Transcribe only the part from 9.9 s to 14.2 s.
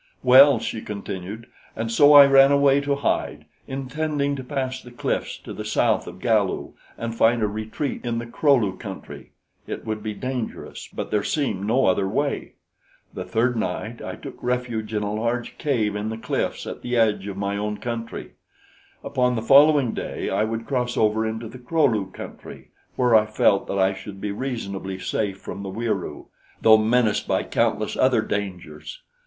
be dangerous, but there seemed no other way. "The third night I